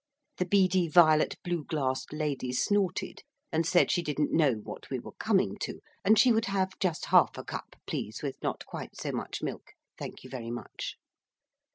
[0.37, 5.11] The beady violet blue glassed lady snorted, and said she didn't know what we were
[5.19, 9.11] coming to, and she would have just half a cup, please, with not quite so
[9.11, 10.95] much milk, thank you very much.